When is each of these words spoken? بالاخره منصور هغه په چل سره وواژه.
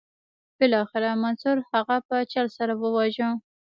بالاخره 0.59 1.09
منصور 1.23 1.57
هغه 1.71 1.97
په 2.07 2.15
چل 2.31 2.47
سره 2.57 2.73
وواژه. 2.81 3.29